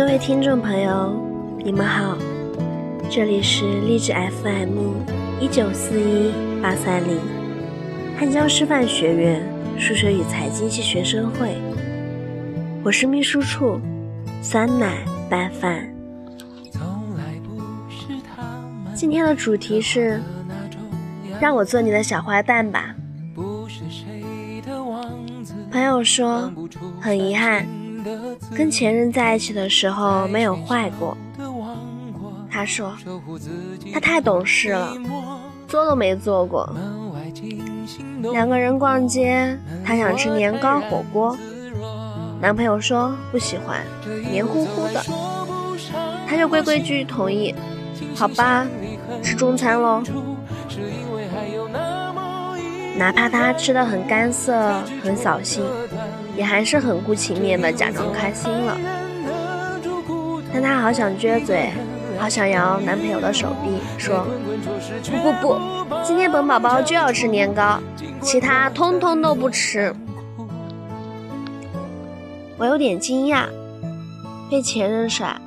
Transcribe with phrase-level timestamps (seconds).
[0.00, 1.14] 各位听众朋友，
[1.62, 2.16] 你们好，
[3.10, 4.94] 这里是励志 FM
[5.38, 7.18] 一九四一八三零，
[8.18, 9.42] 汉江师范学院
[9.78, 11.54] 数学与财经系学生会，
[12.82, 13.78] 我是秘书处
[14.40, 15.86] 酸奶拌饭。
[18.94, 20.18] 今天的主题是，
[21.38, 22.96] 让我做你的小坏蛋吧。
[25.70, 26.50] 朋友说，
[27.02, 27.66] 很遗憾，
[28.56, 31.16] 跟前任在一起的时候没有坏过。
[32.50, 32.94] 他说，
[33.92, 34.92] 他太懂事了，
[35.68, 36.68] 做都没做过。
[38.32, 41.36] 两个人逛街，他想吃年糕火锅，
[42.40, 43.80] 男朋友说不喜欢，
[44.30, 45.02] 黏糊糊的，
[46.26, 47.54] 他就规规矩矩同意。
[48.14, 48.66] 好吧。
[49.22, 50.02] 吃中餐喽，
[52.96, 55.64] 哪怕他吃的很干涩、很扫兴，
[56.36, 58.76] 也还是很顾情面的假装开心了。
[60.52, 61.70] 但她好想撅嘴，
[62.18, 64.26] 好想摇男朋友的手臂，说
[65.10, 65.60] ：“不不不，
[66.04, 67.78] 今天本宝宝就要吃年糕，
[68.20, 69.94] 其他通通都不吃。”
[72.58, 73.44] 我有点惊讶，
[74.50, 75.40] 被前任甩，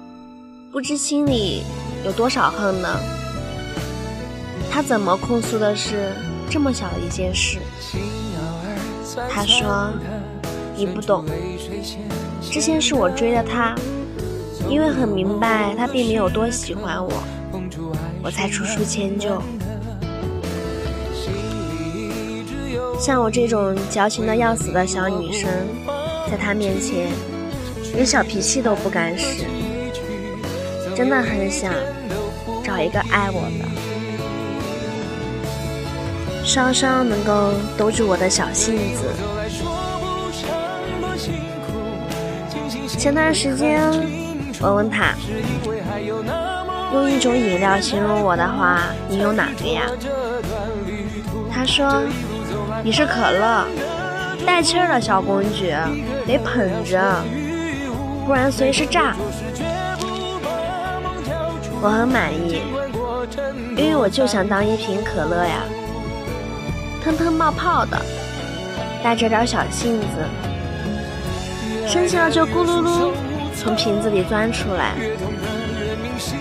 [0.72, 1.64] 不知心里
[2.06, 2.98] 有多少恨呢？
[4.72, 6.12] 他怎么控诉的是
[6.50, 7.60] 这么小的一件事？
[9.30, 9.94] 他说
[10.76, 11.26] ：“你不懂，
[12.42, 13.76] 之前是我追的他，
[14.70, 17.12] 因为很明白他并没有多喜欢我，
[18.24, 19.42] 我才处处迁就。
[23.00, 25.50] 像我这种矫情的要死的小女生，
[26.30, 27.12] 在他面前
[27.94, 29.46] 连小脾气都不敢使，
[30.96, 31.74] 真的很想
[32.64, 33.66] 找一个爱我的。”
[36.46, 39.06] 稍稍能够兜住我的小性子。
[43.04, 43.82] 前段时间，
[44.62, 45.14] 我问他，
[46.94, 49.82] 用一种饮料形容我的话，你用哪个呀？
[51.52, 52.02] 他说，
[52.82, 53.66] 你是可乐，
[54.46, 55.76] 带气儿的小公举，
[56.26, 57.22] 得捧着，
[58.26, 59.14] 不然随时炸。
[61.82, 62.62] 我很满意，
[63.76, 65.60] 因为我就想当一瓶可乐呀。
[67.04, 68.02] 腾腾冒泡的，
[69.04, 70.08] 带着点小性子，
[71.88, 73.12] 生气了就咕噜噜
[73.56, 74.96] 从瓶子里钻出来，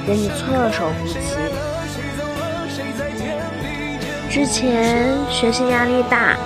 [0.06, 1.18] 给你措手不及。
[4.30, 6.36] 之前学习压力大，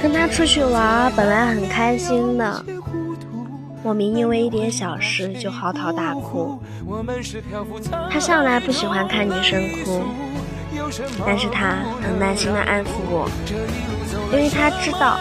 [0.00, 2.64] 跟他出去玩本来很开心的，
[3.82, 6.62] 莫名因为一点小事就嚎啕大哭。
[8.08, 10.02] 他向来不喜欢看女生哭，
[11.26, 13.28] 但是他很耐心的安抚我，
[14.32, 15.18] 因为他知道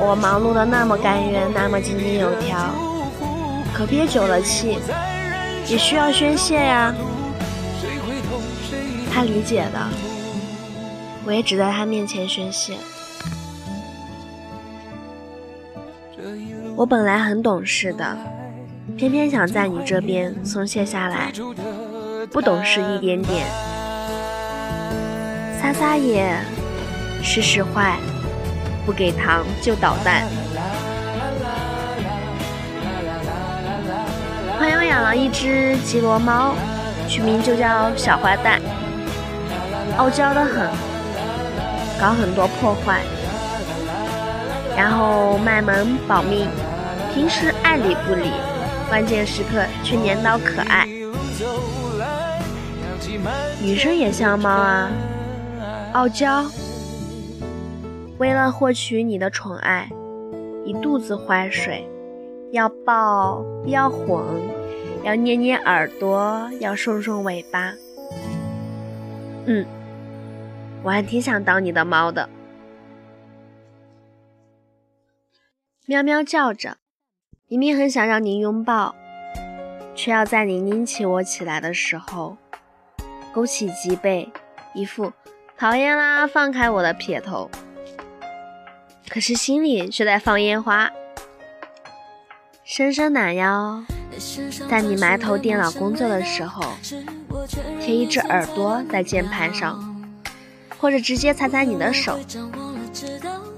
[0.00, 2.56] 我忙碌的那么甘愿，那么井井有条，
[3.74, 4.78] 可憋久了气
[5.66, 6.94] 也需要宣泄呀。
[9.12, 9.78] 他理解的，
[11.24, 12.74] 我也只在他面前宣泄。
[16.76, 18.16] 我本来很懂事的。
[18.96, 21.32] 偏偏想在你这边松懈下来，
[22.32, 23.46] 不懂事一点点，
[25.60, 26.36] 撒撒野，
[27.22, 27.98] 使使坏，
[28.84, 30.24] 不给糖就捣蛋。
[34.58, 36.54] 朋友养了一只吉罗猫，
[37.08, 38.60] 取名就叫小坏蛋，
[39.96, 40.68] 傲娇的很，
[41.98, 43.00] 搞很多破坏，
[44.76, 46.48] 然后卖萌保命，
[47.14, 48.30] 平时爱理不理。
[48.88, 50.84] 关键时刻却黏到可爱，
[53.62, 54.90] 女生也像猫啊，
[55.92, 56.44] 傲娇。
[58.20, 59.88] 为了获取你的宠爱，
[60.66, 61.88] 一肚子坏水，
[62.52, 64.22] 要抱，要哄，
[65.02, 67.72] 要捏捏耳朵，要送送尾巴。
[69.46, 69.64] 嗯，
[70.82, 72.28] 我还挺想当你的猫的。
[75.86, 76.76] 喵喵叫着。
[77.48, 78.94] 明明很想让您拥抱，
[79.94, 82.36] 却要在你拎起我起来的时候，
[83.32, 84.30] 勾起脊背，
[84.74, 85.10] 一副
[85.56, 87.50] 讨厌啦，放开我的撇头。
[89.12, 90.88] 可是心里却在放烟花。
[92.64, 93.82] 伸伸懒腰，
[94.68, 96.62] 在你埋头电脑工作的时候，
[97.80, 100.00] 贴一只耳朵在键盘上，
[100.78, 102.20] 或者直接踩踩你的手。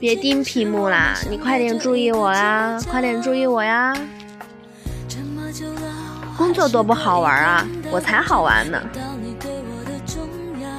[0.01, 3.95] 别盯屏幕啦，你快点注意我啦，快点注意我呀！
[6.39, 8.83] 工作多不好玩啊，我才好玩呢。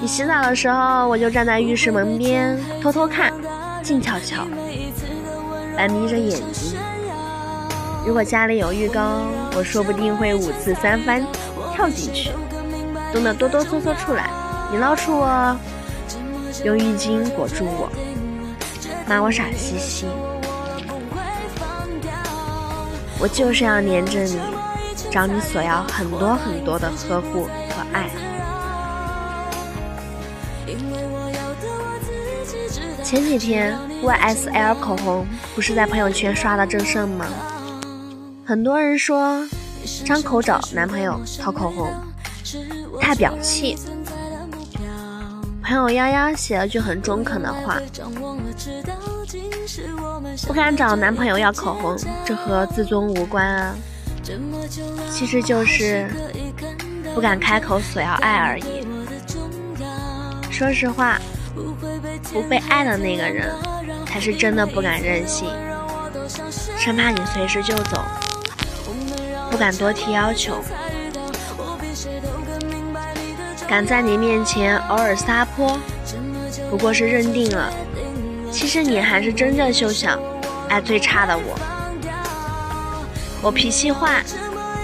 [0.01, 3.31] 你洗澡的时候，我就站在浴室门边偷偷看，
[3.83, 4.47] 静悄悄，
[5.75, 6.79] 半眯着眼睛，
[8.07, 9.27] 如果家里有浴缸，
[9.57, 11.21] 我说不定会五次三番
[11.75, 12.31] 跳进去，
[13.11, 14.29] 冻得哆哆嗦嗦出来。
[14.71, 15.57] 你捞出我，
[16.63, 17.89] 用浴巾裹住我，
[19.05, 20.07] 骂我傻兮兮。
[23.19, 24.39] 我就是要黏着你，
[25.11, 28.09] 找你索要很多很多的呵护和爱。
[33.03, 37.25] 前几天 YSL 口红不是在朋友圈刷的正盛吗？
[38.45, 39.45] 很多人说
[40.05, 41.93] 张口找男朋友掏口红
[42.99, 43.77] 太表气。
[45.61, 47.79] 朋友幺幺写了句很中肯的话：
[50.47, 53.75] 不敢找男朋友要口红，这和自尊无关啊，
[55.11, 56.09] 其实就是
[57.13, 58.87] 不敢开口索要爱而已。
[60.49, 61.19] 说实话。
[62.33, 63.53] 不被爱的那个人，
[64.07, 65.47] 才是真的不敢任性，
[66.75, 68.03] 生怕你随时就走，
[69.51, 70.55] 不敢多提要求，
[73.67, 75.77] 敢在你面前偶尔撒泼，
[76.71, 77.71] 不过是认定了，
[78.51, 80.19] 其实你还是真正休想
[80.69, 81.55] 爱最差的我。
[83.43, 84.23] 我脾气坏，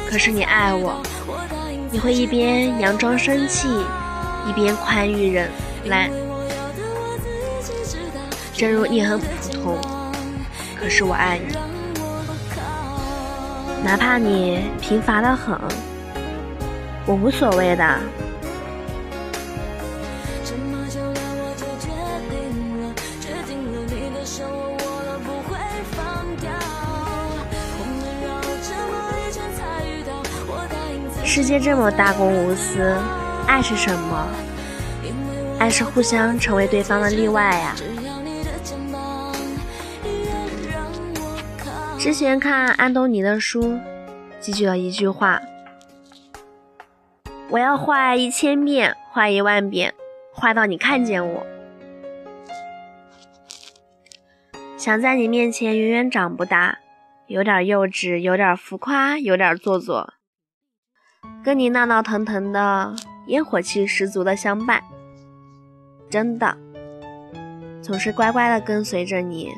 [0.08, 1.02] 可是你爱我，
[1.90, 3.68] 你会一边佯装生气，
[4.48, 5.50] 一边宽裕忍
[5.84, 6.12] 耐。
[8.60, 9.78] 正如你很普通，
[10.78, 11.56] 可是我爱你，
[13.82, 15.58] 哪怕你贫乏的很，
[17.06, 18.00] 我无所谓的。
[31.24, 32.94] 世界这么大公无私，
[33.48, 34.28] 爱是什么？
[35.60, 37.74] 爱是互相成为对方的例外呀。
[42.00, 43.78] 之前看安东尼的书，
[44.40, 45.42] 记住了一句话：
[47.50, 49.94] 我要画一千遍，画一万遍，
[50.34, 51.46] 画到你看见我。
[54.78, 56.80] 想在你面前永远长不大，
[57.28, 60.14] 有点幼稚，有点浮夸，有点做作，
[61.44, 62.96] 跟你闹闹腾腾的，
[63.28, 64.82] 烟火气十足的相伴。
[66.10, 66.56] 真的，
[67.82, 69.52] 总是乖乖的跟随着你。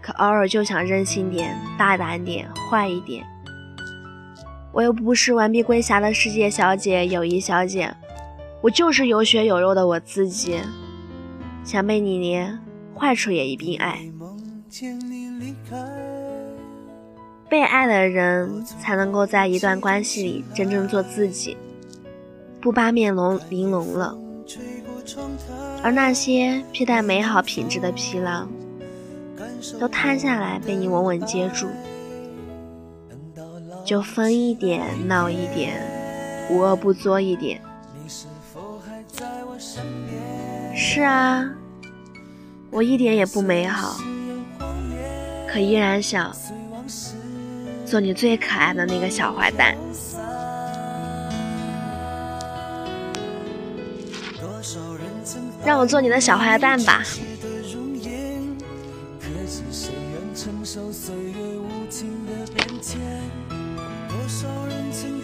[0.00, 3.24] 可偶尔就想任性点、大胆点、坏一点。
[4.72, 7.92] 我又不是完璧归侠的世界小姐、友谊小姐，
[8.60, 10.60] 我就是有血有肉的我自己。
[11.64, 12.58] 想被你黏，
[12.94, 13.98] 坏处也一并爱。
[17.48, 21.56] 被爱的人才能够在一段关系里真正做自己，
[22.60, 24.16] 不八面龙玲珑了。
[25.82, 28.48] 而那些披戴美好品质的皮囊。
[29.80, 31.68] 都摊下来被你稳稳接住，
[33.84, 35.80] 就疯一点，闹一点，
[36.50, 37.60] 无恶不作一点。
[40.74, 41.48] 是啊，
[42.70, 43.96] 我一点也不美好，
[45.50, 46.32] 可依然想
[47.84, 49.76] 做你最可爱的那个小坏蛋。
[55.64, 57.02] 让我做你的小坏蛋吧。
[60.40, 63.00] 承受岁月无情的变迁。
[64.08, 65.20] 多少人曾